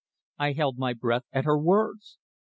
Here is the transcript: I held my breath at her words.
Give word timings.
I 0.39 0.53
held 0.53 0.79
my 0.79 0.93
breath 0.93 1.25
at 1.31 1.45
her 1.45 1.59
words. 1.59 2.17